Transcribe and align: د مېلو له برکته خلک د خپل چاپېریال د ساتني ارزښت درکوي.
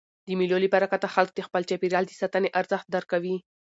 د 0.27 0.27
مېلو 0.39 0.57
له 0.63 0.69
برکته 0.73 1.07
خلک 1.15 1.31
د 1.35 1.39
خپل 1.47 1.61
چاپېریال 1.69 2.03
د 2.07 2.11
ساتني 2.21 2.49
ارزښت 2.59 2.87
درکوي. 2.95 3.35